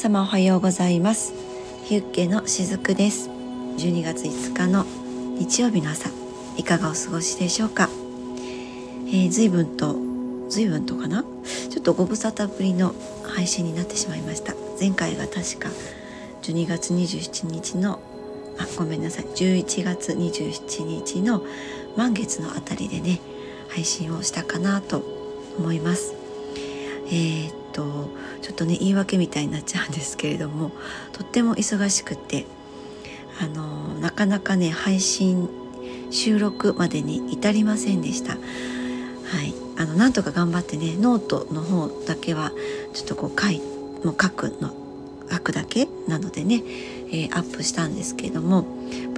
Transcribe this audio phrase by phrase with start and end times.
[0.00, 1.34] 様おはようございます。
[1.84, 3.28] ヒュッケのしずくです。
[3.28, 4.86] 12月5日の
[5.38, 6.08] 日曜日の朝
[6.56, 7.90] いかがお過ごしでしょうか、
[9.08, 9.96] えー、随分と
[10.48, 11.22] 随分とかな？
[11.68, 12.94] ちょっとご無沙汰ぶりの
[13.24, 14.54] 配信になってしまいました。
[14.80, 15.68] 前回が確か
[16.44, 18.00] 12月27日の
[18.58, 19.26] あごめんなさい。
[19.26, 21.44] 11月27日の
[21.98, 23.20] 満月のあたりでね
[23.68, 25.02] 配信をしたかなと
[25.58, 26.14] 思います。
[27.08, 28.10] えー、と
[28.42, 30.70] ちょっとね言い訳みたいになっちゃうんですけれども
[31.12, 32.46] とっても忙しくて
[33.40, 35.48] あのなかなかね配信
[36.10, 38.32] 収録までに至りませんでした。
[38.32, 38.38] は
[39.44, 42.52] い、あのなんとか頑張ってねノートの方だけは
[42.92, 43.60] ちょっとこう書い
[44.04, 44.74] もう書くの
[45.30, 46.64] 書くだけなのでね、
[47.12, 48.66] えー、アップしたんですけれども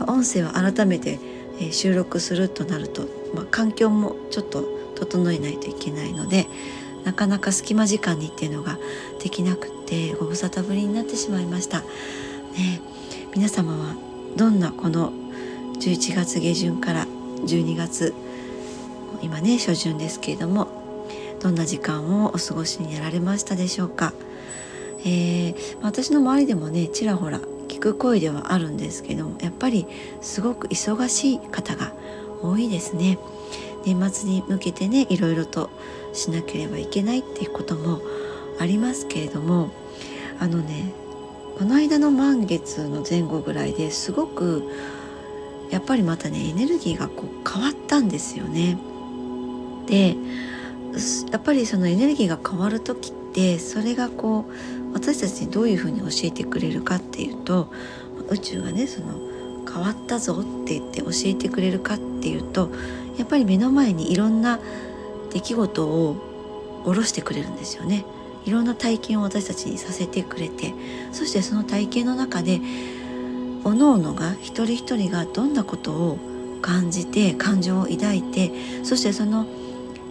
[0.07, 1.19] 音声は改めて、
[1.59, 4.65] えー、収録するとなると、まあ、環境もちょっと
[4.97, 6.47] 整えないといけないので
[7.05, 8.79] なかなか隙間時間にっていうのが
[9.23, 11.81] できなくてご無沙汰ぶりになってしまいました。
[11.81, 12.81] ね、
[13.35, 13.95] 皆様は
[14.37, 15.13] どんなこの
[15.81, 17.07] 11月下旬から
[17.47, 18.15] 12月
[19.23, 20.69] 今ね初旬ですけれども
[21.41, 24.13] どんな時間をお過ごしになられましたでしょうか、
[25.01, 29.87] えー、私の周りでもねちらほら聞く声ではあるんですけどもやっぱり
[30.21, 31.93] すごく忙しい方が
[32.43, 33.19] 多いですね
[33.85, 35.71] 年末に向けてねいろいろと
[36.13, 38.01] しなければいけないっていうことも
[38.59, 39.71] ありますけれども
[40.39, 40.93] あのね
[41.59, 44.69] この間の満月の前後ぐらいですごく
[45.71, 48.77] やっぱりまたねエネルギーがこう変わったんですよね。
[49.87, 50.17] で
[51.31, 57.73] やっぱりそのエネルギーが変わる時ってそれがこう私たちにどういうふうに教えてくれるかっていうと
[58.29, 59.15] 宇宙がねその
[59.67, 62.71] 変わったぞって言って教えてくれるかっていうと
[63.17, 64.59] やっぱり目の前にいろんな
[65.33, 66.17] 出来事を
[66.85, 68.05] 下ろしてくれるんですよね。
[68.45, 70.75] いろんな体験を私たちにさせてくれて。
[71.13, 72.61] そしてその体験の中で
[73.65, 76.19] おのおのが一人一人がどんなことを
[76.61, 78.53] 感じて感情を抱いて
[78.85, 79.47] そしてその、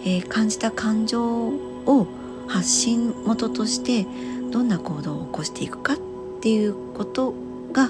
[0.02, 2.08] えー、感じた感情を
[2.48, 4.06] 発信元として
[4.52, 5.98] どんな行動を起こしていくかっ
[6.42, 7.34] ていうこと
[7.72, 7.90] が、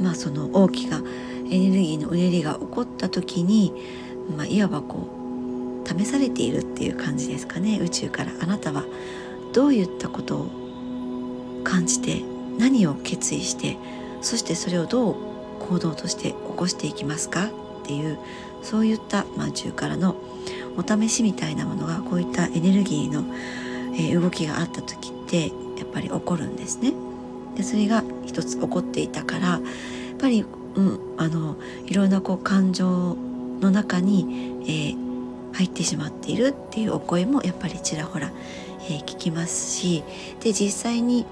[0.00, 1.02] まあ、その大きな
[1.50, 3.72] エネルギーのうねりが起こった時に、
[4.36, 5.17] まあ、いわばこう
[5.88, 7.78] 試されているっていう感じですかね。
[7.80, 8.32] 宇宙から。
[8.40, 8.84] あなたは
[9.52, 10.50] どういったことを
[11.64, 12.22] 感じて
[12.58, 13.76] 何を決意して
[14.20, 15.16] そしてそれをどう
[15.60, 17.46] 行動として起こしていきますか？
[17.46, 17.50] っ
[17.84, 18.18] ていう
[18.62, 20.16] そういった、まあ、宇宙からの
[20.76, 23.24] お試しみたいなものがこういったエネルギーの、
[23.94, 26.92] えー、動きがあった時ってやっぱり起こるんですね。
[27.56, 29.60] でそれが一つ起こっていたからやっ
[30.18, 30.44] ぱり、
[30.74, 31.56] うん、あの
[31.86, 33.16] いろんなこう感情
[33.60, 35.07] の中に、えー、
[35.58, 38.30] 入ってしまっているっていうお声もやっぱりちらほら、
[38.88, 40.04] えー、聞きますし
[40.40, 41.26] で実際に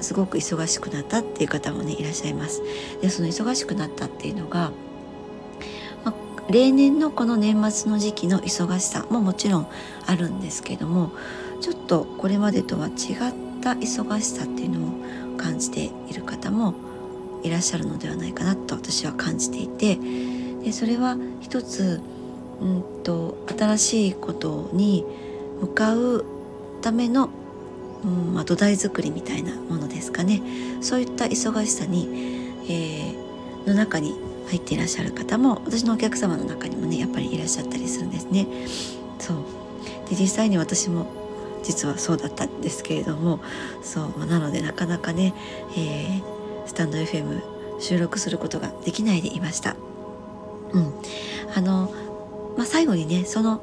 [0.00, 2.62] すごく忙しくなったっていう方もねいらっしゃいます。
[3.02, 4.70] でその忙しくなったっていうのが、
[6.02, 6.14] まあ、
[6.50, 9.68] 例年のこの年末の時期の忙しさももちろん
[10.06, 11.12] あるんですけども
[11.60, 12.94] ちょっとこれまでとは違っ
[13.60, 16.74] た忙しさっていうのを感じている方も
[17.42, 19.98] いらっしゃるのではないかなと私は感じていて
[20.64, 22.00] でそれは一つ
[22.60, 25.04] うんと新しいことに
[25.60, 26.24] 向かう
[26.82, 27.30] ための、
[28.04, 30.42] うんまあ、土台作りみたいなものですかね
[30.80, 34.14] そういった忙しさに、えー、の中に
[34.48, 38.46] 入っていらっしゃる方も私のお客様の中にもねやっぱりいらっしゃったりするんですね。
[39.18, 39.36] そう
[40.08, 41.06] で実際に私も
[41.62, 43.40] 実はそうだったんですけれども
[43.82, 45.34] そうなのでなかなかね、
[45.76, 47.42] えー、スタンド FM
[47.80, 49.76] 収録することができないでいました。
[50.72, 50.92] うん、
[51.54, 51.92] あの
[52.58, 53.62] まあ、最後にねその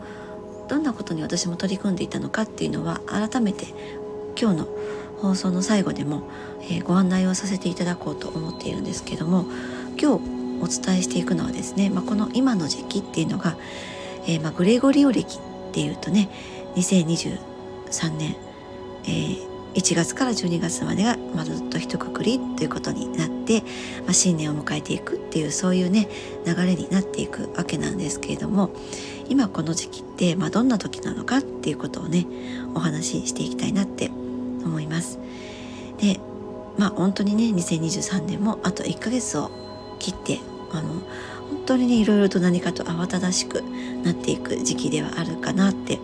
[0.69, 3.67] どんなことに私も取り組んでいたのかっていうのは改めて
[4.39, 4.67] 今日の
[5.17, 6.23] 放送の最後でも、
[6.61, 9.45] えー、ご案内をさせていただこうと思っているんですけども
[10.01, 10.23] 今日
[10.61, 13.57] お伝えしていくのはですね、まあ、この今の時期っていうのが、
[14.27, 16.29] えー、まあ、グレゴリオ暦っていうとね
[16.75, 17.37] 2023
[18.17, 18.37] 年、
[19.03, 23.61] えー1月から12月までが、まあ、ずっと一括りということになって、
[24.03, 26.07] まあ、新年を迎えていくっていうそういうね
[26.45, 28.71] 流れになっていくわけなんですけれども
[29.27, 32.25] 今この時期って、まあ、どんな時なのかっていうことをね
[32.73, 34.09] お話ししていきたいなって
[34.63, 35.19] 思います。
[35.99, 36.19] で
[36.77, 39.51] まあ本当にね2023年もあと1ヶ月を
[39.99, 40.39] 切って
[40.71, 40.89] あの
[41.49, 43.61] 本当にねいろいろと何かと慌ただしく
[44.03, 45.99] なっていく時期ではあるかなって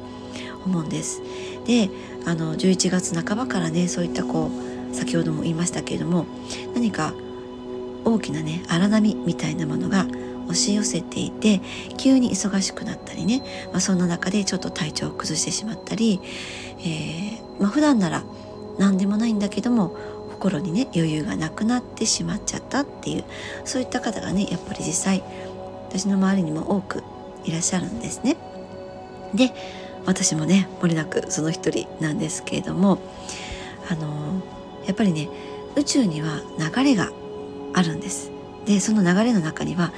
[0.65, 1.21] 思うんです。
[1.65, 1.89] で
[2.25, 4.49] あの11月半ばからねそういったこ
[4.91, 6.25] う先ほども言いましたけれども
[6.73, 7.13] 何か
[8.03, 10.05] 大きなね荒波みたいなものが
[10.45, 11.61] 押し寄せていて
[11.97, 16.19] 急に忙しくなったりね、まあ、そんな中でちょっと体調を崩してしまったり、
[16.79, 18.23] えーまあ、普段なら
[18.79, 19.95] 何でもないんだけども
[20.29, 23.23] 心にね余裕がなくなってしまっちゃったっていう
[23.63, 25.23] そういった方がねやっぱり実際
[25.87, 27.03] 私の周りにも多く
[27.45, 28.37] いらっしゃるんですね。
[29.33, 29.51] で
[30.06, 33.00] 私もねもれなくその一人なんですけれども
[33.89, 34.42] あの
[34.86, 35.30] やっぱりね
[35.75, 37.12] 宇宙には流れが
[37.74, 38.31] あるんです。
[38.65, 39.92] でその流れの中には、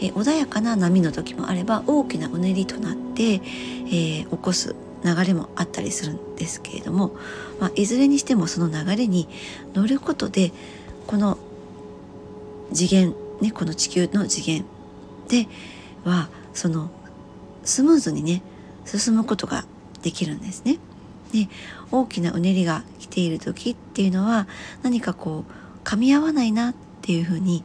[0.00, 4.74] え、穏やかな波の時もあれば大きなうねりとなって、えー、起こす
[5.04, 7.12] 流れもあったりするんですけれども、
[7.60, 9.28] まあ、いずれにしてもその流れに
[9.74, 10.52] 乗ることで
[11.06, 11.38] この
[12.72, 14.64] 次元ねこの地球の次元
[15.28, 15.46] で
[16.04, 16.90] はその
[17.64, 18.42] スムーズにね
[18.88, 19.64] 進むことが
[20.02, 20.78] できるんですね。
[21.32, 21.48] で
[21.90, 24.48] 大きなうねりが来ている時っていうのは
[24.82, 27.64] 何かこう噛み合わないなっていうふうに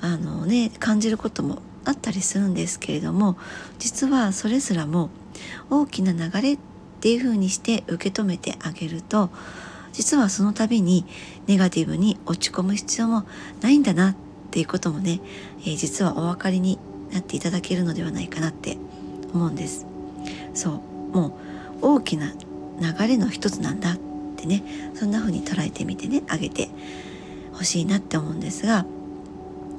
[0.00, 3.36] あの、ね、感じることもあったりするんですけれども
[3.78, 5.10] 実はそれすらも
[5.70, 6.58] 大きな流れっ
[7.00, 9.30] ていうふうにして受け止めてあげると
[9.92, 11.04] 実はその度に
[11.46, 13.24] ネガティブに落ち込む必要も
[13.60, 14.16] ないんだなっ
[14.50, 15.20] ていうこともね、
[15.62, 16.78] えー、実はお分かりに
[17.10, 18.78] なっていただけるのではないかなって
[19.32, 19.89] 思うんです。
[20.60, 21.32] そうもう
[21.80, 22.34] 大きな
[22.80, 23.96] 流れの一つなんだっ
[24.36, 24.62] てね
[24.94, 26.68] そんな風に捉えてみてねあげて
[27.54, 28.84] ほしいなって思うんですが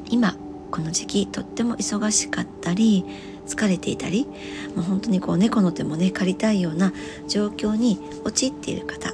[0.09, 0.35] 今
[0.71, 3.05] この時期とっても忙しかったり
[3.45, 4.25] 疲れていたり
[4.75, 6.93] もう本当にこう猫の手もね借りたいような
[7.27, 9.13] 状況に陥っている方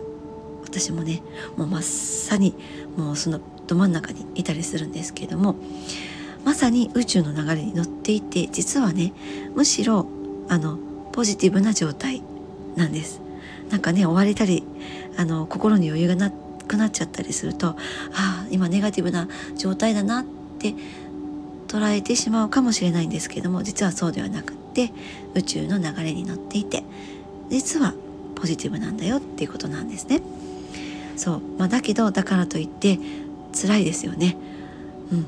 [0.64, 1.22] 私もね
[1.58, 2.56] もうまさに
[2.96, 5.56] もうそのど真ん中にいたりするんですけれども
[6.46, 9.12] まさに宇宙の流れに乗っていて実はね
[9.54, 10.08] むしろ
[10.48, 10.80] あの
[11.18, 12.22] ポジティブな状態
[12.76, 13.22] なんです
[13.72, 14.64] なんかね追われたり
[15.18, 17.76] あの心に余裕がなくなっちゃったりするとあ
[18.14, 19.28] あ今ネガティブな
[19.58, 20.26] 状態だなっ
[20.60, 20.76] て
[21.68, 24.92] 捉えてしまうかもしれないんですけども実はそうではなくって
[25.34, 26.84] 宇宙の流れに乗っていて
[27.50, 27.96] 実は
[28.36, 30.22] ポジティブなんだよっていうことなんですね。
[31.16, 33.00] そう、まあ、だけどだからといって
[33.60, 34.38] 辛いですよね。
[35.12, 35.26] うん、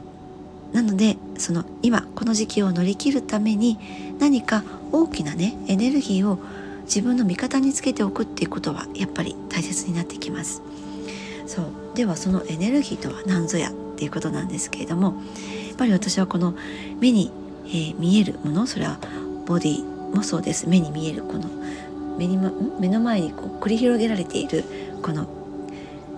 [0.72, 3.80] なのでその今この時期を乗り切るために
[4.20, 6.40] 何か大きなねエネルギーを
[6.84, 10.62] 自分の味方につけておくっていうことはやっぱり大切になってきます。
[11.46, 11.66] そう。
[11.96, 15.16] ではそのエネルギーとは何ぞやっていうことなんですけれども
[15.68, 16.56] やっぱり私はこの
[17.00, 17.32] 目に、
[17.66, 18.98] えー、見えるものそれは
[19.46, 19.84] ボディ
[20.16, 20.68] もそうです。
[20.68, 21.50] 目に見えるこの
[22.18, 24.64] 目に、ま、目の前にこう繰り広げられている
[25.02, 25.28] この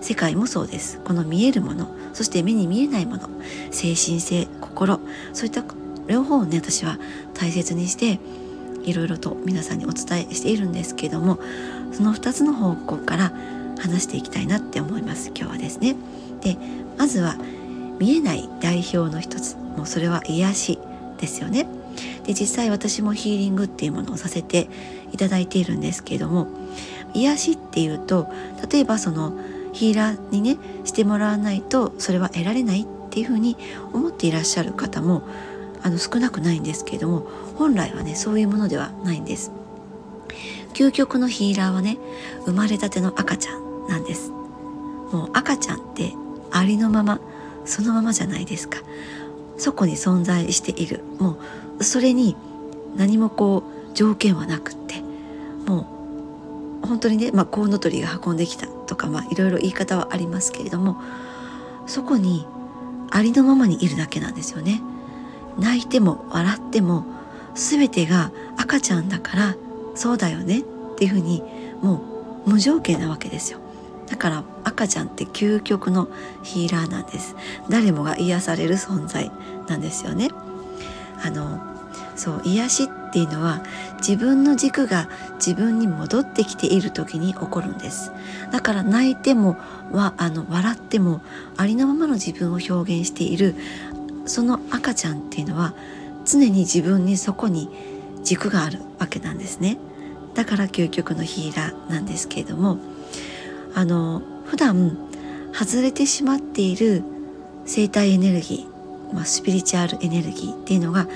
[0.00, 1.00] 世界もそうです。
[1.00, 3.28] この見えるものそして目に見えないもの
[3.70, 5.00] 精神性心
[5.32, 5.64] そういった
[6.06, 6.98] 両方をね私は
[7.34, 8.18] 大切にして
[8.84, 11.38] いろいろと皆さんにお伝えしているんですけども
[11.92, 13.32] その2つの方向から
[13.78, 15.96] 話していきたいなって思います今日はですね。
[16.40, 16.56] で
[16.98, 17.36] まずは
[17.98, 20.78] 見えない代表の一つもうそれは癒し
[21.18, 21.66] ですよね。
[22.24, 24.68] で実際私もヒーリングっていうものをさせて
[25.12, 26.46] いただいているんですけれども
[27.14, 28.28] 癒しっていうと
[28.70, 29.36] 例えばその
[29.72, 33.56] ヒーラーにねしてもらわないとそれは得られないっていうふうに
[33.92, 35.22] 思っていらっしゃる方も
[35.82, 37.26] あの少なくないんですけれども
[37.56, 39.50] 本来はねそういうものではないんです。
[40.74, 41.98] 究極のヒーラーはね
[42.46, 44.30] 生まれたての赤ちゃんなんです。
[44.30, 46.14] もう赤ちゃんって
[46.50, 47.20] ありのまま
[47.64, 48.78] そのままじゃないですか。
[49.58, 51.04] そこに存在している。
[51.18, 51.38] も
[51.78, 52.36] うそれに
[52.96, 55.02] 何もこう条件はなくって。
[55.66, 55.86] も
[56.82, 61.00] う本当にね、まあ、コウノトリが運んできたとか、まあ、いろいろ言い方はありますけれども
[61.86, 62.44] そこに
[63.10, 64.82] ありのままにいるだけなんですよね。
[65.58, 67.04] 泣いても笑っても
[67.54, 69.56] 全てが赤ちゃんだから
[69.94, 70.62] そうだよねっ
[70.96, 71.42] ていうふうに
[71.82, 72.02] も
[72.46, 73.58] う無条件なわけですよ。
[74.06, 76.08] だから赤ちゃんって究極の
[76.42, 77.34] ヒーラーなんです。
[77.68, 79.30] 誰もが癒される存在
[79.68, 80.28] なんですよね。
[81.24, 81.60] あの
[82.16, 83.62] そう癒しっていうのは
[83.98, 88.12] 自分の軸が自分に戻ってきている時に起こるんです。
[88.50, 89.56] だから泣いても
[89.92, 91.22] はあの笑っても
[91.56, 93.54] ありのままの自分を表現している
[94.26, 95.74] その赤ちゃんっていうのは
[96.24, 97.68] 常に自分にそこに
[98.22, 99.78] 軸があるわけなんですね
[100.34, 102.78] だから究極のヒーラーなんですけれども
[103.74, 104.96] あの普段
[105.52, 107.02] 外れてしまっている
[107.66, 111.06] 生体エネルギー、まあ、スピリチュアルエネルギーっていうのが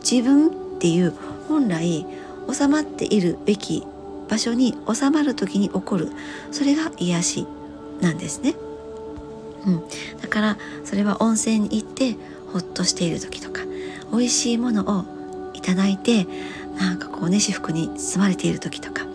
[0.00, 1.12] 自分っていう
[1.48, 2.06] 本来
[2.52, 3.84] 収まっているべき
[4.28, 6.10] 場所に収まる時に起こる
[6.50, 7.46] それが癒し
[8.00, 8.54] なんですね。
[9.66, 9.82] うん、
[10.20, 12.16] だからそれは温泉に行って
[12.52, 13.62] ほっとしている時とか
[14.10, 15.04] 美味しいものを
[15.54, 16.26] いただいて
[16.76, 19.06] なんかこうね私服に包まれている時とか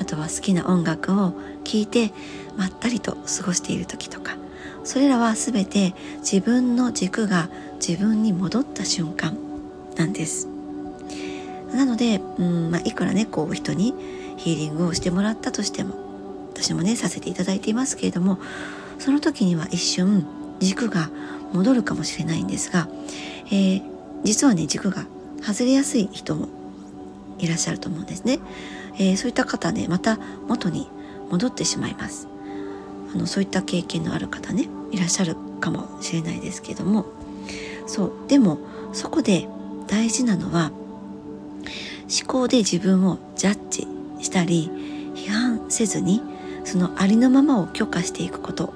[0.00, 1.32] あとは好きな音楽を
[1.64, 2.12] 聴いて
[2.56, 4.36] まったりと過ごしている時とか
[4.84, 9.36] それらは全て自分の軸が自分に戻った瞬間
[9.96, 10.48] なんです。
[11.72, 13.94] なので、うんまあ、いくらねこう人に
[14.36, 15.94] ヒーリングをしてもらったとしても
[16.52, 18.38] 私もねさせていただいていますけれども
[18.98, 20.26] その時には一瞬
[20.60, 21.10] 軸が
[21.52, 22.88] 戻るかもしれないんですが、
[23.46, 23.82] えー、
[24.24, 25.06] 実はね軸が
[25.42, 26.48] 外れやすい人も
[27.38, 28.38] いらっしゃると思うんですね、
[28.94, 30.18] えー、そういった方ねまた
[30.48, 30.88] 元に
[31.30, 32.28] 戻ってしまいます。
[33.14, 37.06] あのそういった経験のある方ねいらっしゃるかもしれないですけども。
[37.86, 38.58] そうでも
[38.92, 39.48] そこで
[39.86, 40.70] 大事なのは
[42.02, 43.86] 思考で自分をジャッジ
[44.24, 44.70] したり
[45.14, 46.22] 批判せずに
[46.64, 48.72] そのありのままを許可していくこと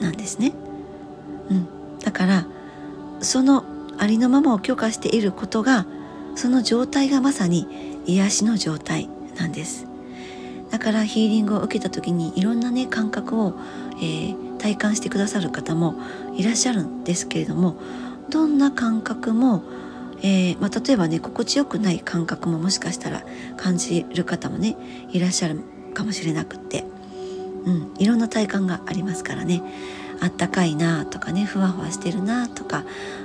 [0.00, 0.52] なんですね。
[2.04, 2.46] だから
[3.20, 3.64] その
[3.98, 5.86] ありのままを許可していることが
[6.36, 7.66] その状態がまさに
[8.06, 9.86] 癒しの状態なんです。
[10.70, 13.54] だからヒーリングを受けた時にいろんなね感覚を、
[13.96, 15.94] えー、体感してくださる方も
[16.36, 17.76] いらっしゃるんですけれども
[18.28, 19.62] どんな感覚も、
[20.18, 23.24] えー、まあ、例えばね心地よくない感覚ももしかしたら
[23.56, 24.76] 感じる方もね
[25.12, 25.60] いらっしゃる
[25.94, 26.84] かもしれなくって、
[27.64, 29.62] うん、いろんな体感がありますからね。
[30.20, 32.84] あったかいなとかねふわふわしてるなとか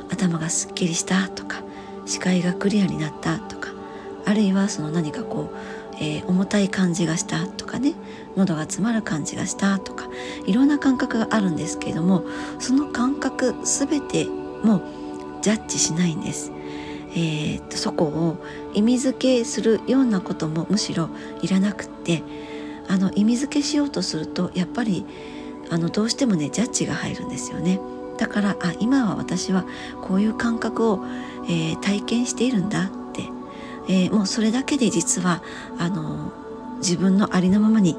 [0.10, 1.62] 頭がすっきりしたとか
[2.06, 3.70] 視界がクリアになったとか
[4.26, 7.94] あるいはその何かこう、えー、重たい感じがしたとかね
[8.36, 10.08] 喉が詰まる感じがしたとか
[10.46, 12.24] いろんな感覚があるんですけれども
[12.60, 14.82] その感覚全ても
[15.42, 16.52] ジャッジしないんです。
[17.12, 18.38] えー、とそこを
[18.74, 21.10] 意味付けするようなこともむしろ
[21.42, 22.22] いらなくって
[22.88, 25.06] あの意味付けしようとするとやっぱり
[25.70, 27.80] あのどうしてもねジャッジが入るんですよね。
[28.18, 29.66] だからあ今は私は
[30.02, 31.06] こういう感覚を、
[31.46, 33.24] えー、体験しているんだって、
[33.88, 35.42] えー、もうそれだけで実は
[35.78, 36.34] あの
[36.80, 37.98] 自分のありのままに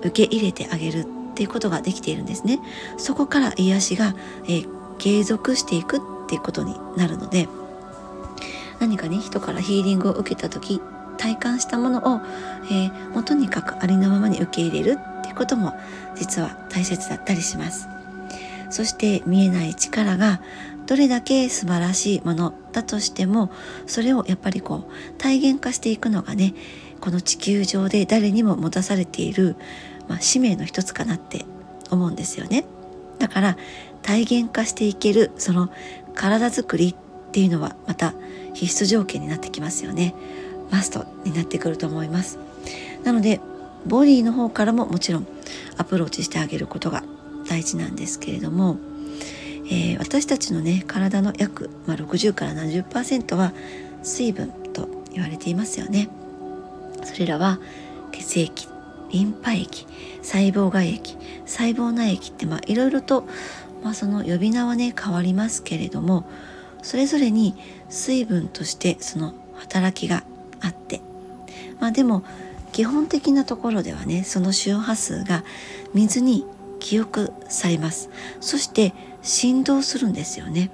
[0.00, 2.60] 受け入れてあげるっていうことができているんですね。
[2.96, 7.48] そこから癒しが、えー、継続していくっていうことになるので。
[8.80, 10.80] 何かね人からヒーリングを受けた時
[11.16, 12.20] 体感したものを、
[12.68, 14.98] えー、もうとにかくありのままに受け入れる
[15.32, 15.74] っていうことも
[16.14, 17.88] 実は大切だったりします。
[18.70, 20.40] そして見えない力が
[20.86, 23.50] どれだけ素晴らしいものだとしても
[23.86, 26.54] それをやっぱりこう体現化していくのがね
[27.00, 29.56] この地球上で誰にも持たされている、
[30.08, 31.44] まあ、使命の一つかなって
[31.90, 32.64] 思うんですよね。
[33.18, 33.56] だから
[34.02, 35.70] 体現化していけるその
[36.14, 38.14] 体づくりっていうのはまた
[38.54, 40.14] 必須条件になってきますよね。
[40.70, 42.38] マストになってくると思います。
[43.04, 43.40] なので
[43.86, 45.26] ボディの方からももちろん
[45.76, 47.02] アプローチしてあげることが
[47.48, 48.78] 大事なんですけれども、
[49.66, 53.52] えー、私たちのね体の約、まあ、60から70%は
[54.02, 56.08] 水分と言われていますよね。
[57.04, 57.58] それらは
[58.12, 58.68] 血液
[59.10, 59.86] リンパ液
[60.22, 63.26] 細胞外液細胞内液っていろいろと、
[63.82, 66.24] まあ、その呼び名はね変わりますけれども
[66.82, 67.54] それぞれに
[67.88, 70.24] 水分としてその働きが
[70.60, 71.00] あって
[71.80, 72.24] まあでも
[72.72, 75.44] 基本的なところではねその周波数が
[75.94, 76.46] 水に
[76.80, 78.10] 記憶されます。
[78.40, 80.70] そして振動するんですよね。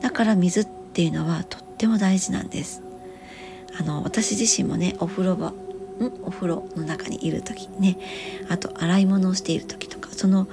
[0.00, 2.82] だから水っていうのはとっても大事なんです。
[3.78, 5.54] あの私自身もねお風呂場ん？
[6.24, 7.98] お風呂の中にいる時ね
[8.48, 10.48] あと洗い物をしている時とかその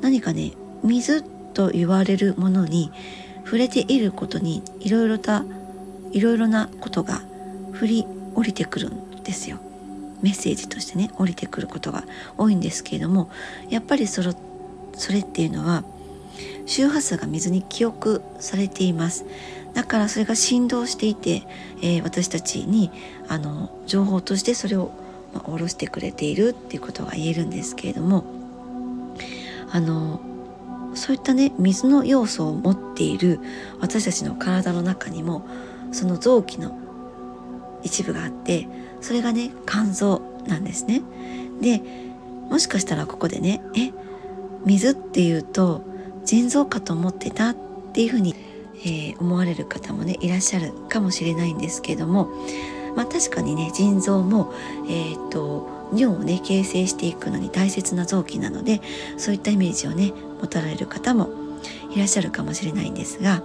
[0.00, 2.90] 何かね水と言われるものに
[3.44, 5.42] 触れていることにいろいろと
[6.12, 7.22] いろいろなことが
[7.80, 9.58] 降り降りてくるんですよ。
[10.26, 12.02] メッセージとしてね降りてくることが
[12.36, 13.30] 多いんですけれども
[13.70, 14.34] やっぱりそれ
[14.92, 15.84] それっていうのは
[16.66, 19.24] 周波数が水に記憶されています。
[19.72, 21.42] だからそれが振動していて、
[21.80, 22.90] えー、私たちに
[23.28, 24.90] あの情報としてそれを、
[25.32, 28.24] まあ、下ろしてくれているっていうことが言えるんですけれども
[29.70, 30.20] あの
[30.94, 33.38] そういったね水の要素を持っている
[33.80, 35.46] 私たちの体の中にも
[35.92, 36.85] その臓器の
[37.86, 38.68] 一部があって
[39.00, 41.02] それがね肝臓なんですね。
[41.60, 41.82] で
[42.50, 43.92] もしかしたらここでねえ
[44.64, 45.82] 水っていうと
[46.24, 47.56] 腎臓かと思ってたっ
[47.92, 48.34] ていうふうに、
[48.84, 52.28] えー、思われる方もねいらっしゃるかもしれないんですけども
[52.94, 54.52] まあ確かにね腎臓も
[54.88, 58.80] えっ、と尿をね形成していくのに大切な臓器なので
[59.16, 61.30] そういったイメージをね持たれる方も
[61.94, 63.42] いらっしゃるかもしれないんですが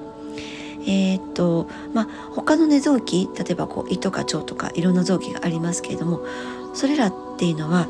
[0.84, 6.22] えー、っとまあ他のね臓器例えばこう胃とか腸とかいろんな臓器がありますけれども
[6.74, 7.88] それらっていうのは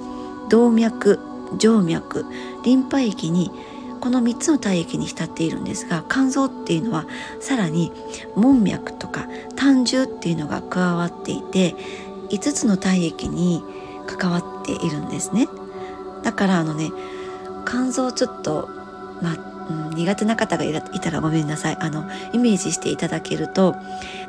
[0.50, 1.20] 動脈
[1.60, 2.26] 静脈
[2.64, 3.52] リンパ液に
[4.00, 7.06] この3つの体液に浸っているんですが肝臓っていうのは
[7.40, 7.92] さらに
[8.36, 11.76] 門脈とか胆汁っていうのが加わっていて
[12.30, 13.64] 5つの体液に
[14.08, 15.48] 関わっているんですね。
[16.24, 16.92] だからあのね
[17.66, 18.70] 肝臓ちょっと
[19.22, 21.78] まあうん、苦手な方がいたらごめんなさい。
[21.80, 23.76] あのイメージしていただけると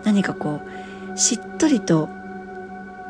[0.04, 0.60] 何かこ
[1.14, 2.08] うしっとりと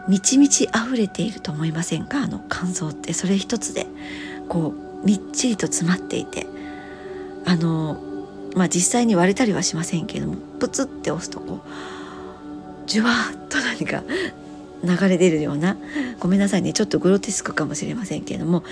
[0.09, 2.23] 満ち満ち溢れていると思いませんか？
[2.23, 3.13] あの肝臓って。
[3.13, 3.87] それ一つで
[4.49, 6.47] こうみっちりと詰まっていて。
[7.45, 8.01] あの
[8.55, 11.61] まあ実際に割れたりはしませんけれどもプツって押すとこう
[12.87, 14.05] じゅわっと何か
[14.85, 15.77] 流れ出るような
[16.19, 18.65] ごめんなさいねちょっとグロテスクかもしれませんけれども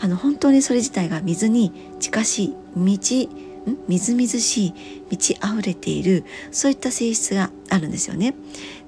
[0.00, 3.48] あの本当にそれ自体が水に近しい道
[3.86, 4.74] みずみずしい
[5.10, 8.34] 満ち溢れているそういった性質があるんですよね。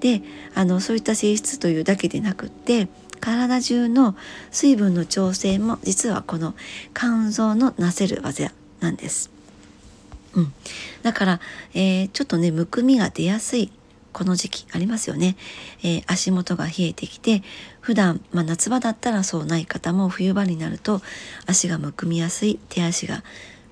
[0.01, 0.23] で
[0.55, 2.89] あのそういった性質というだけでなくって
[3.21, 4.17] 体中の
[4.51, 6.55] 水分の調整も実はこの
[6.95, 9.31] 肝臓のなせる技なんです。
[10.33, 10.53] うん、
[11.03, 11.41] だから、
[11.75, 13.71] えー、ちょっとねむくみが出やすい
[14.12, 15.37] この時期ありますよね、
[15.83, 17.43] えー、足元が冷えてきて
[17.81, 21.00] 普段、まあ、夏場だったらそうない方も冬場になると
[21.47, 23.23] 足がむくみやすい手足が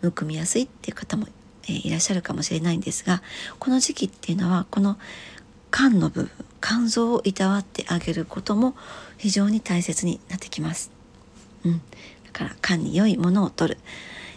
[0.03, 1.27] むくみやすいっていう方も、
[1.65, 3.23] えー、いらっしゃるかもしれないんですが
[3.59, 4.99] この時期っていうのはこの
[5.71, 6.31] 肝の部分
[6.61, 8.75] 肝臓をいたわってあげることも
[9.17, 10.91] 非常に大切になってきます。
[11.65, 13.81] うん、だから肝に良いものを取る、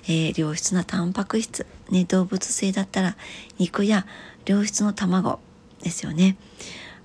[0.05, 3.17] えー、良質なタンパク質、ね、動物性だったら
[3.57, 4.05] 肉や
[4.45, 5.39] 良質の卵
[5.81, 6.37] ですよね。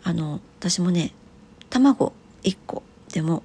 [0.03, 1.13] あの私もね
[1.69, 2.13] 卵
[2.45, 3.43] 1個でも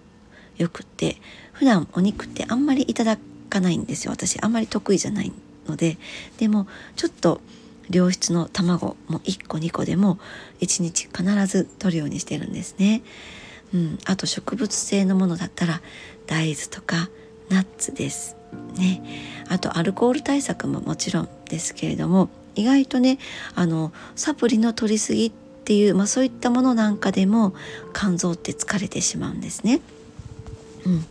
[0.57, 1.17] よくって
[1.53, 3.17] 普段お肉ってあんまりいただ
[3.49, 5.31] かないんですよ私あんまり得意じゃない
[5.67, 5.97] ので
[6.37, 7.41] でもちょっと
[7.89, 10.17] 良質の卵も1個2個でも
[10.61, 13.01] 1日必ず取るようにしてるんですね。
[13.73, 15.81] うん、あと植物性のものだったら
[16.27, 17.09] 大豆とか
[17.49, 18.37] ナッツです。
[18.75, 19.01] ね、
[19.47, 23.17] あとアルコール対策ももちろんですけれども意外とね
[23.55, 25.31] あのサプリの取りすぎっ
[25.63, 27.53] ていう、まあ、そういったものなんかでも
[27.93, 29.81] 肝臓って疲れてしまうんですね。
[30.85, 31.05] うん。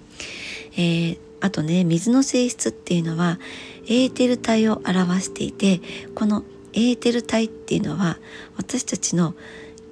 [0.73, 3.39] えー、あとね水の性質っていうのは
[3.87, 5.81] エーテル体を表していて
[6.15, 8.19] このエーテル体っていうのは
[8.57, 9.35] 私たちの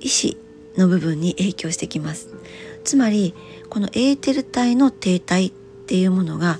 [0.00, 0.36] 意志
[0.76, 2.28] の部分に影響してきます。
[2.84, 3.34] つまり
[3.68, 5.54] このエーテル体の停滞っ
[5.86, 6.58] ていうものが、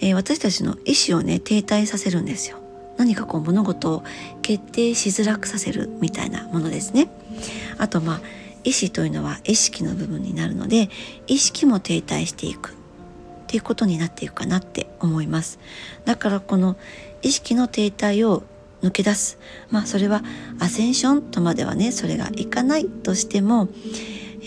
[0.00, 2.63] えー、私たちの意志をね停滞させるんですよ。
[2.96, 4.04] 何かこう物事を
[4.42, 7.08] 決定しづらくさせるみたいなものですね。
[7.78, 8.20] あとまあ
[8.64, 10.88] 意志というのは意識の部分になるので
[11.26, 12.70] 意識も停滞していく。
[12.70, 15.60] っていうことになっていくかなって思います。
[16.04, 16.76] だからこの
[17.22, 18.42] 意識の停滞を
[18.82, 19.38] 抜け出す。
[19.70, 20.22] まあそれは
[20.58, 23.68] アセンションとまではねそれがいかないとしても、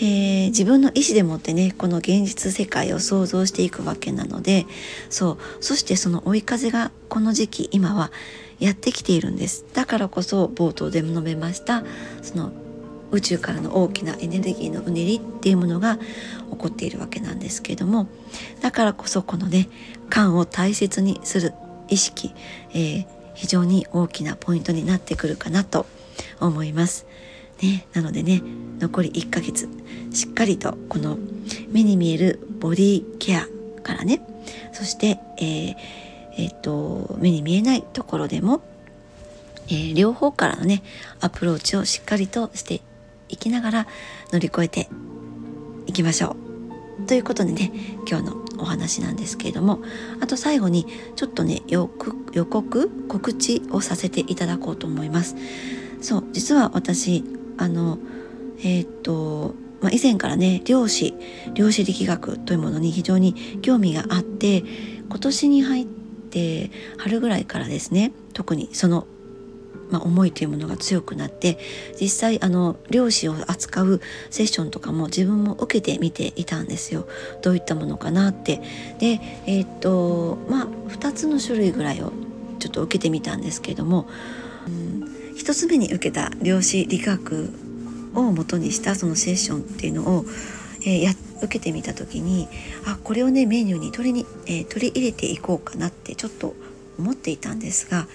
[0.00, 4.66] ー、自分の意思でもってねこの現実世界を想像していくわけなので
[5.10, 8.12] そうそしてその追い風がこの時期今は
[8.60, 11.82] やってきているんですだからこそ冒頭で述べました
[12.22, 12.52] その
[13.10, 16.04] 宇宙からの大きなエネルギーのうねりっていうものが起
[16.56, 18.06] こっているわけなんですけども
[18.60, 19.68] だからこそこのね
[20.10, 21.54] 感を大切にする
[21.88, 22.34] 意識、
[22.70, 25.86] えー、非常に大きなポイントになってくるかなと
[26.40, 27.06] 思います。
[27.62, 28.42] ね、なのでね
[28.78, 29.68] 残り1ヶ月
[30.12, 31.18] しっかりとこの
[31.70, 33.46] 目に見えるボディケア
[33.82, 34.22] からね
[34.72, 35.76] そして、えー
[36.38, 38.62] えー、っと目に見えないところでも、
[39.66, 40.82] えー、両方からのね
[41.20, 42.80] アプローチをしっかりとして
[43.28, 43.86] いきながら
[44.32, 44.88] 乗り越えて
[45.86, 46.36] いきましょ
[47.02, 47.06] う。
[47.06, 47.72] ということでね
[48.08, 49.80] 今日のお話なんですけれども
[50.20, 55.36] あと最後にちょっとね予告告知をさせていただこうと思います。
[56.00, 57.24] そう実は私
[57.58, 57.98] あの
[58.60, 61.14] えー、っと、まあ、以前からね量子
[61.54, 64.64] 量子力学というものに非常に興味があって
[65.08, 69.06] 今年に入って春ぐらいからですね特にその
[69.90, 71.58] まあ、思いというものが強くなって
[72.00, 77.08] 実際あの漁師を扱うセッションとかも自分も受けてみていたんですよ。
[77.42, 78.60] どういったものかなって。
[78.98, 82.12] でえー、っとまあ2つの種類ぐらいを
[82.58, 84.08] ちょっと受けてみたんですけれども、
[84.66, 85.07] うん、
[85.38, 87.50] 1つ目に受けた量子理学
[88.14, 90.24] を元にしたそのセッションっていうのを、
[90.82, 92.48] えー、や受けてみた時に
[92.84, 96.54] あこれをねメニューに取りに、えー、取り入れていこうかなってちょっと
[96.98, 98.08] 思っていたんですが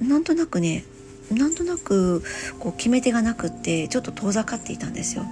[0.00, 0.84] なんとなくね
[1.32, 2.22] なんとなく
[2.60, 5.24] こう決め手がなくってちょっと遠ざかっていたんですよ。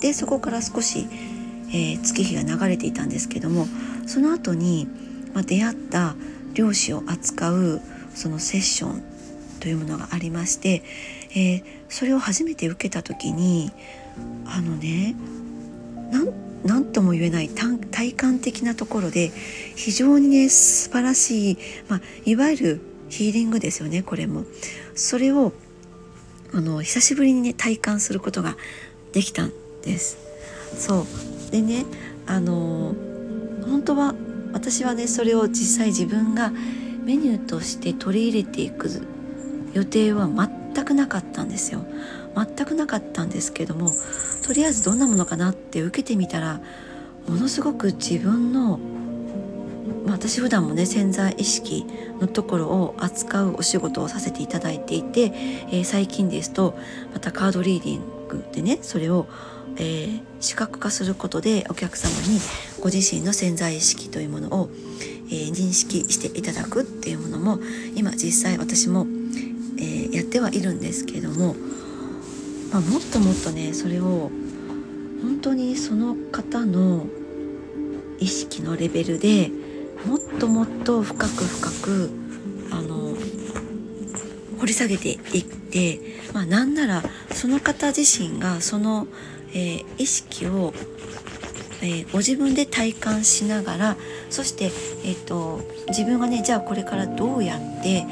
[0.00, 1.06] でそこから少し、
[1.70, 3.66] えー、月日が流れていたんですけども
[4.06, 4.86] その後に、
[5.34, 6.14] まあ、出会った
[6.54, 7.80] 漁師を扱う
[8.14, 9.07] そのセッション
[9.58, 10.82] というものがありまして、
[11.30, 13.70] えー、それを初めて受けた時に
[14.46, 15.14] あのね
[16.64, 19.30] 何とも言えない体感的なところで
[19.76, 24.44] 非常にね素晴らしい、まあ、いわゆるヒーリングですよねこれも。
[24.94, 25.52] それを
[26.52, 28.56] あの久しぶりにね体感することが
[29.12, 30.18] できたんです。
[30.76, 31.06] そ
[31.48, 31.50] う。
[31.52, 31.84] でね
[32.26, 32.94] あの
[33.62, 34.14] 本当は
[34.52, 36.50] 私はねそれを実際自分が
[37.04, 38.90] メニューとして取り入れていく
[39.72, 41.84] 予定は全くなかったんですよ。
[42.34, 43.90] 全くなかったんですけども
[44.46, 46.60] とりあえずどんなものかなって受けてみたら
[47.26, 48.78] ものすごく自分の
[50.08, 51.84] まあ、私普段もね潜在意識
[52.18, 56.78] のところを扱うお仕事をさせていただいていて、えー、最近ですと
[57.12, 59.26] またカードリーディングでねそれを、
[59.76, 62.40] えー、視覚化することでお客様に
[62.80, 64.70] ご自身の潜在意識というものを、
[65.28, 67.58] えー、認識していただくっていうものも
[67.94, 69.06] 今実際私も、
[69.78, 71.54] えー、やってはいるんですけども、
[72.72, 74.30] まあ、もっともっとねそれを
[75.22, 77.06] 本当にその方の
[78.18, 79.50] 意識のレベルで
[80.04, 82.10] もっともっと深く深く
[82.70, 83.14] あの
[84.58, 86.00] 掘り下げていって、
[86.32, 89.06] まあ、なんならその方自身がその、
[89.50, 90.72] えー、意識を、
[91.80, 93.96] えー、ご自分で体感しながら
[94.30, 94.66] そして、
[95.04, 98.06] えーと、自分がねじゃあこれからどうやって、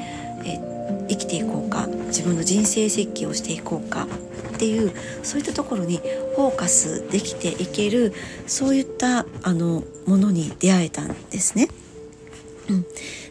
[0.45, 0.76] えー、
[1.09, 4.07] 生きていこうか自分の人生設計をしていこうか
[4.55, 4.91] っていう
[5.23, 5.97] そういったところに
[6.35, 8.13] フォーカスできていける
[8.47, 11.67] そういったあのものに出会えたんですね。
[12.69, 12.85] うん、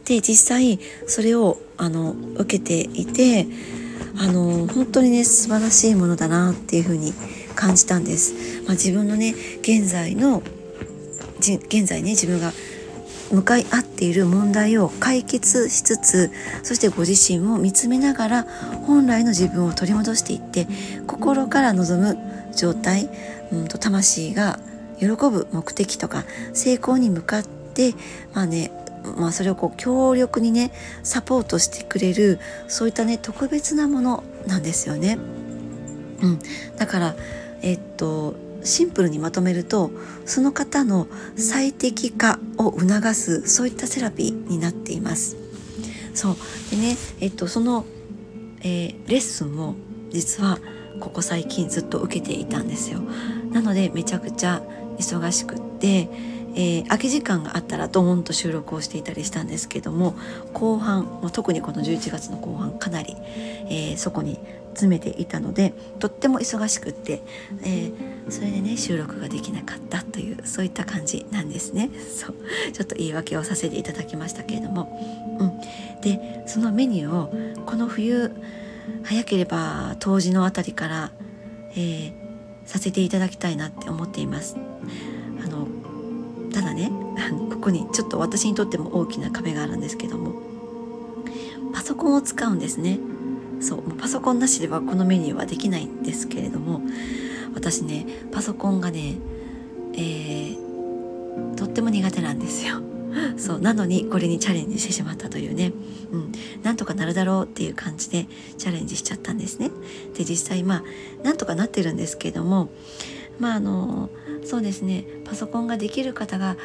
[0.04, 3.46] で実際それをあの受けていて
[4.18, 7.12] あの本当にね素晴らしいものだなっていうふうに
[7.54, 8.62] 感じたんです。
[8.64, 10.42] まあ、自分のね現在の
[11.38, 12.52] 現在ね自分が
[13.32, 16.30] 向かい合っている問題を解決しつつ
[16.62, 18.42] そしてご自身を見つめながら
[18.86, 20.66] 本来の自分を取り戻していって
[21.06, 22.18] 心から望む
[22.54, 23.08] 状態、
[23.52, 24.58] うんと魂が
[24.98, 27.94] 喜ぶ目的とか成功に向かって
[28.32, 28.70] まあね
[29.16, 30.72] まあ、それをこう強力にね
[31.04, 35.16] サポートしてくれるそういったね特別なものなんですよね。
[36.22, 36.38] うん、
[36.76, 37.14] だから
[37.62, 38.34] えっと
[38.66, 39.90] シンプルにまとめると
[40.24, 45.36] その方の最適化を促すそういったセラピーになっています。
[46.14, 46.36] そう
[46.70, 47.84] でね、えっと、その、
[48.60, 49.74] えー、レッスンを
[50.10, 50.58] 実は
[50.98, 53.00] ここ最近ずっと受けていたんですよ。
[53.52, 54.62] なのでめちゃくちゃ
[54.98, 56.08] 忙しくって
[56.58, 60.16] えー、空き時間があったらドーンと収録をしていたりしたんですけども
[60.54, 63.14] 後半、ま、特にこの11月の後半かなり、
[63.68, 64.38] えー、そこに
[64.76, 67.22] 詰めていたのでとっても忙しくって、
[67.62, 71.90] えー、それでね収録ができなかったというそういった感じなんですね。
[72.14, 72.36] そう。
[72.72, 75.00] ちょっと言い訳をさせていただきましたけれども、
[75.40, 78.30] うん、でそのメニューをこの冬
[79.02, 81.12] 早ければ冬至のあたりから、
[81.72, 82.12] えー、
[82.66, 84.56] させていただきたいなって思っています。
[85.42, 85.66] あの
[86.52, 86.92] ただね
[87.50, 90.46] ここにちょっと私にとっても大きな壁があるんですけども。
[91.72, 92.98] パソコンを使うんですね。
[93.60, 96.82] そうパソコンなしではこのメニューはできないんですけれども
[97.54, 99.16] 私ねパソコンがね、
[99.94, 102.80] えー、とっても苦手なんですよ。
[103.38, 105.72] そうなのにこれにチャレンジしてしまったというね、
[106.12, 108.26] うん、なんとかなるだろうっていう感じで
[108.58, 109.70] チャレンジしちゃったんですね。
[110.14, 110.84] で実際まあ
[111.24, 112.68] なんとかなってるんですけれども
[113.38, 114.10] まああの
[114.44, 115.04] そうですね。
[115.24, 116.56] パソコンができる方が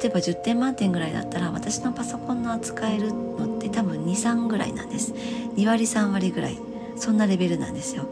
[0.00, 5.12] 例えば10点満点ぐらいだったら私のパソコンの扱えるのって多分23ぐらいなんです。
[5.12, 6.58] 2割3割ぐらい。
[6.96, 8.06] そんなレベルなんですよ。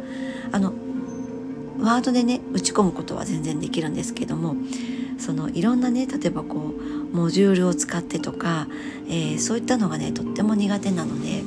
[0.51, 0.73] あの
[1.81, 4.55] ワードでね打ち込むことは全然できるんですけども
[5.19, 6.75] そのいろんなね例えばこ
[7.13, 8.69] うモジュールを使ってとか、
[9.09, 11.43] えー、そういったのがねとっても苦手なので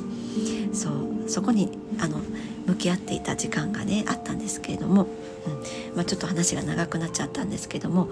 [0.74, 2.18] そうそこにあの
[2.66, 5.96] 向き合っていた時間がねあったんですけれども、うん。
[5.96, 8.10] まあ、ちょっと話が長くなっちゃったんですけども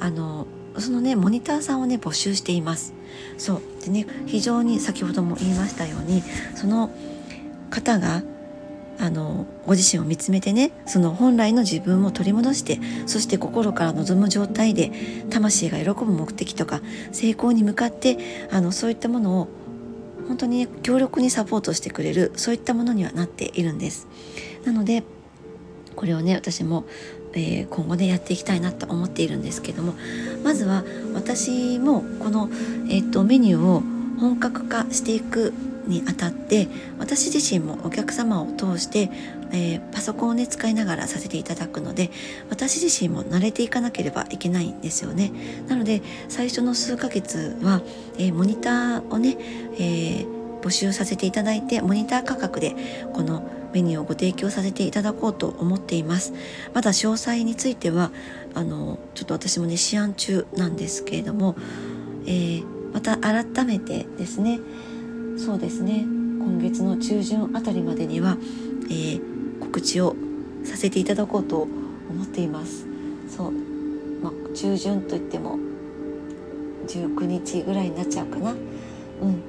[0.00, 0.46] あの
[0.78, 2.94] そのねモニターさんをね募集しています。
[3.38, 3.62] そう。
[3.84, 6.22] でね非常に先ほども言いましたように
[6.54, 6.90] その
[7.70, 8.22] 方が
[8.98, 14.92] あのご自身を見つめてねその本来の自分を取り戻してそして心から望む状態で
[15.30, 16.80] 魂が喜ぶ目的とか
[17.12, 19.48] 成功に向かってあのそういったものを
[20.28, 24.06] 本当に、ね、強力にサポートしてくれるそういったものにはなっているんです。
[24.64, 25.02] なので
[25.96, 26.84] これをね私も、
[27.34, 29.94] えー、今後ねやっていきたいなと思っているんですけども
[30.42, 30.84] まずは
[31.14, 32.48] 私もこの、
[32.90, 33.82] えーと、メニューを
[34.18, 35.52] 本格化していく
[35.86, 39.10] にあたって私自身もお客様を通して、
[39.52, 42.10] えー、パソコンをね使いながらさせていただくので
[42.50, 45.32] 私自身も慣れていかなければいけないんですよね。
[45.68, 47.82] なので最初の数ヶ月は、
[48.18, 49.36] えー、モニターをね、
[49.78, 52.74] えー、募集させていただいてモニター価格で
[53.12, 56.32] このメニューをご提供させていただこうと思っています。
[56.72, 58.12] まだ詳細については
[58.54, 61.56] あのちょっと私もね試案中なんですけれども、
[62.26, 64.60] え、また改めてですね
[65.36, 66.04] そうですね
[66.38, 68.36] 今月の中旬あたりまでには、
[68.84, 69.33] えー、
[69.84, 70.16] 告知を
[70.64, 71.68] させていただこうと
[72.08, 72.86] 思っています。
[73.28, 73.52] そう、
[74.22, 75.58] まあ、中旬といっても
[76.88, 78.52] 19日ぐらいになっちゃうかな。
[78.52, 79.42] うん。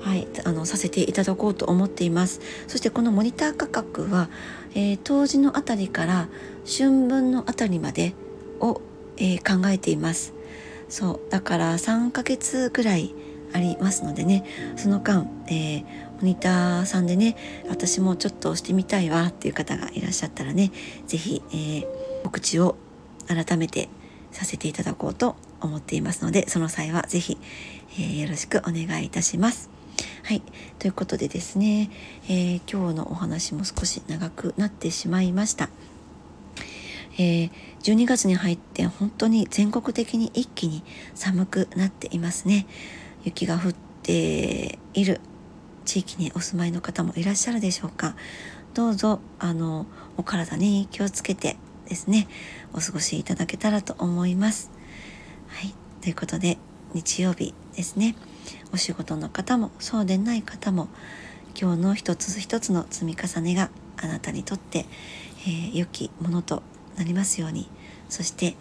[0.00, 0.26] はい。
[0.44, 2.40] あのさせていただこうと思っています。
[2.68, 4.30] そしてこのモニター価格は、
[4.74, 6.28] えー、当時のあたりから
[6.66, 8.14] 春分のあたりまで
[8.60, 8.80] を、
[9.18, 10.32] えー、考えています。
[10.88, 11.30] そう。
[11.30, 13.14] だから3ヶ月ぐらい
[13.56, 14.44] ありますのでね
[14.76, 17.36] その間、えー、モニターさんでね
[17.68, 20.70] 私もちょっとしてみたいわっていう方がいらっしゃったらね
[21.06, 21.86] 是非、えー、
[22.22, 22.76] 告知を
[23.26, 23.88] 改めて
[24.30, 27.38] させていただこうと思っていますのでその際は是非、
[27.92, 29.70] えー、よろしくお願いいたします。
[30.22, 30.42] はい。
[30.78, 31.88] ということでですね、
[32.28, 35.70] えー、今日のお話も少し長くなってしまいました。
[37.18, 37.50] えー、
[37.82, 40.82] 12月に入って本当に全国的に一気に
[41.14, 42.66] 寒くなっていますね。
[43.26, 45.20] 雪が降っている
[45.84, 48.16] 地域にお住まいの方もいらっしゃるでしょうか。
[48.72, 49.86] どうぞ、あの、
[50.16, 51.56] お体に気をつけて
[51.88, 52.28] ですね、
[52.72, 54.70] お過ごしいただけたらと思います。
[55.48, 55.74] はい。
[56.00, 56.56] ということで、
[56.94, 58.16] 日曜日ですね。
[58.72, 60.88] お仕事の方もそうでない方も
[61.60, 64.86] 今日の一つ一つの積み重ねがあなたにとって、
[65.46, 66.62] えー、良きものと
[66.96, 67.68] なりますように
[68.08, 68.54] そして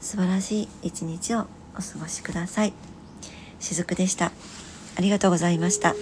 [0.00, 2.91] 素晴らしい一日をお過ごしください。
[3.62, 4.32] しずくでした。
[4.96, 5.94] ありがとうございました。